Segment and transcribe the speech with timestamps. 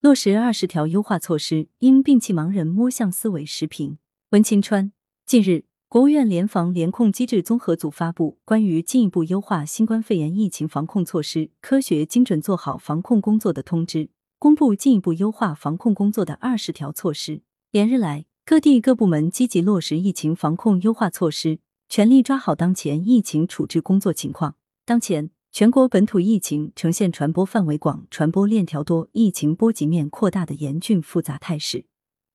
[0.00, 3.44] 落实二十条优化措施，应摒弃盲人摸象思维。
[3.44, 3.98] 时评：
[4.30, 4.92] 文清川。
[5.26, 14.06] 近日，国务院联防联控机制综合组发布《关于进一步优化新冠肺炎疫情防控措施，科学精准做好防控工作的通知》，
[14.38, 17.42] 公布进一步优化防控工作的二十条措施。
[17.70, 21.58] 连日来，各地各部门积极落实疫情防控优化措施，
[21.90, 24.54] 全力抓好当前疫情处置工作情况。
[24.86, 25.30] 当前。
[25.52, 31.86] 全国本土疫情呈现传播范围广、传播链条多、疫情波及面扩大的严峻复杂态势。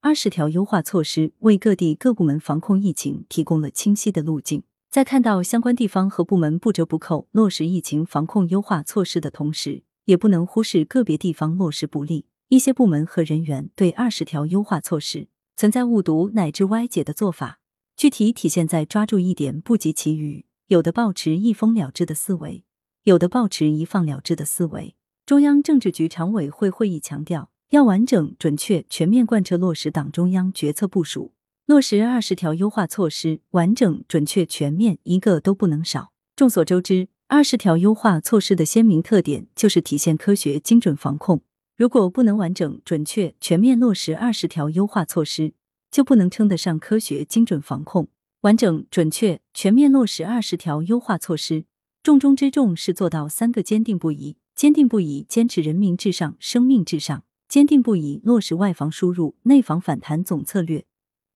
[0.00, 4.62] 二十条优化措施为各地各部门防控疫情提供了清晰的路径。
[4.88, 17.58] 在看到相关地方和部门不折不扣落实疫情防控优化措施的同时，也不能忽视个别地方落实不力、一些部门和人员对二十条优化措施存在误读乃至歪解的做法。
[17.96, 22.64] 具体体现在抓住一点不及其余，有的抱持一封了之的思维。
[23.10, 24.94] 有的抱持一放了之的思维。
[25.26, 31.32] 中央政治局常委会会议强调，要完整、准确、全面贯彻落实党中央决策部署，
[31.66, 36.12] 落实二十条优化措施，完整、准确、全面，一个都不能少。
[36.36, 41.42] 众所周知，二十条优化措施的鲜明特点就是体现科学精准防控。
[41.76, 45.54] 如果不能完整、准确、全面落实二十条优化措施，
[45.90, 48.06] 就不能称得上科学精准防控。
[48.42, 51.64] 完整、准确、全面落实二十条优化措施。
[52.02, 60.84] 重中之重是做到三个坚定不移：坚定不移坚持人民至上、生命至上；坚定不移落实外防输入、内防反弹总策略；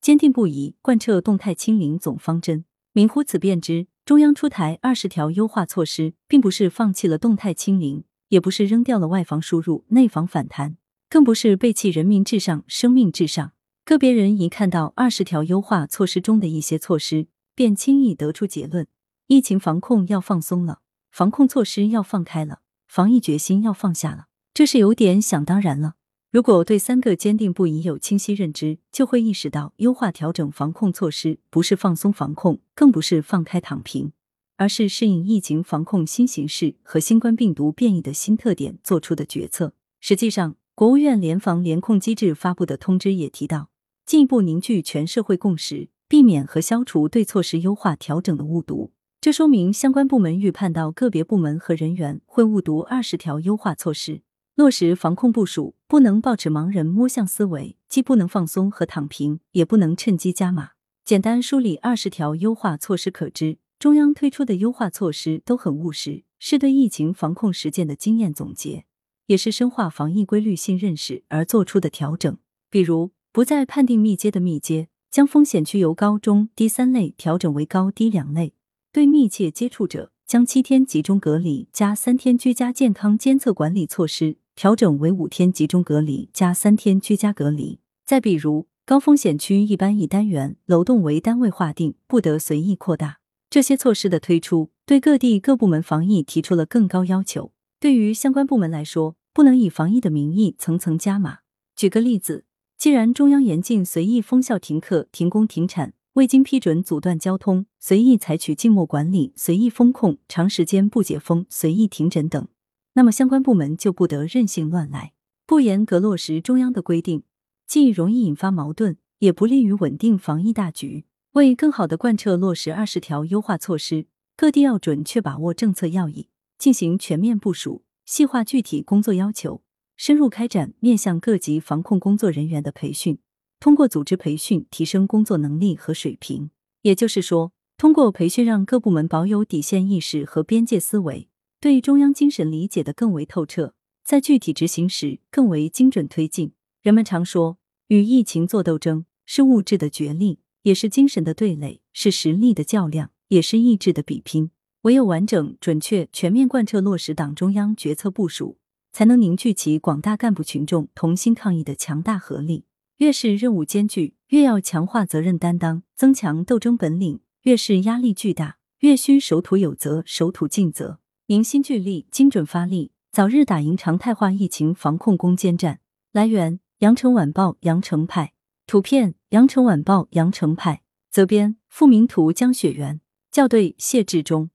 [0.00, 2.64] 坚定不移贯彻动态清零总方针。
[2.92, 10.76] 明乎此便知，中央出台二十条优化措施，并不是放弃了动态清零，也不是扔掉了外防输入、内防反弹，
[11.08, 13.50] 更不是背弃人民至上、生命至上。
[13.84, 18.86] 个别人一看到二十条优化措施中的一些措施，便轻易得出结论。
[19.32, 20.80] 疫情防控要放松了，
[21.10, 25.94] 防控措施要放开了，防疫决心要放下了，这是有点想当然了。
[26.30, 34.12] 如果对三个坚定不移有清晰认知，就会意识到优化调整防控措施不是放松防控，更不是放开躺平，
[34.58, 39.72] 而是适应疫情防控新形势和新冠病毒变异的新特点做出的决策。
[39.98, 43.70] 实际上，国务院联防联控机制发布的通知也提到，
[44.04, 48.92] 进一步凝聚全社会共识，避免和消除对措施优化调整的误读。
[49.22, 54.22] 这说明相关部门预判到个别部门和人员会误读二十条优化措施，
[54.56, 60.70] 落实防控部署不能抱持盲人摸象思维，既不能放松和躺平，也不能趁机加码。
[61.04, 68.86] 简单梳理二十条优化措施可知，中央推出的优化措施都很务实，是对疫情防控实践的经验总结，
[69.28, 72.36] 也是深化防疫规律性认识而做出的调整。
[72.68, 78.54] 比如，不再判定密接的密接，将风险区由高中低三类调整为高低两类。
[78.92, 87.78] 对密切接触者，将七天集中隔离加三天居家健康监测管理措施调整为五天集中隔离加三天居家隔离。
[88.04, 93.20] 再比如，高风险区一般以单元楼栋为单位划定，不得随意扩大。
[93.48, 97.52] 这些措施的推出，对各地各部门防疫提出了更高要求。
[97.80, 101.38] 对于相关部门来说，不能以防疫的名义层层加码。
[101.74, 102.44] 举个例子，
[102.76, 105.94] 既然中央严禁随意封校停课、停工停产。
[106.14, 112.48] 未经批准阻断交通，随意采取静默管理、随意封控、长时间不解封、随意停诊等，
[112.92, 115.14] 那么相关部门就不得任性乱来，
[115.46, 117.22] 不严格落实中央的规定，
[117.66, 121.06] 既容易引发矛盾，也不利于稳定防疫大局。
[121.32, 124.04] 为更好的贯彻落实二十条优化措施，
[124.36, 129.62] 各地要准确把握政策要义，进行全面部署，细化具体工作要求，
[129.96, 133.18] 深入开展面向各级防控工作人员的培训。
[133.62, 136.50] 通过组织培训提升工作能力和水平，
[136.80, 141.28] 也就是说，通过培训让各部门保有底线意识和边界思维，
[141.60, 143.74] 对中央精神理解的更为透彻，
[144.04, 146.50] 在具体执行时更为精准推进。
[146.82, 147.56] 人们常说，
[147.86, 154.50] 与疫情做斗争是物质的角力，也是精神的对垒，是实力的较量，也是意志的比拼。
[154.80, 158.58] 唯有完整、准确、全面贯彻落实党中央决策部署，
[158.90, 162.64] 才能凝聚起广大干部群众同心抗疫的强大合力。
[163.02, 175.80] 越是任务艰巨，越要强化责任担当，增强斗争本领；越是压力巨大，越需守土有责、守土尽责，凝心聚力，精准发力，早日打赢常态化疫情防控攻坚战。
[176.12, 178.34] 来源：羊城晚报羊城派，
[178.68, 183.00] 图片：羊城晚报羊城派，责编：付明图，江雪源，
[183.32, 184.52] 校对：谢志忠。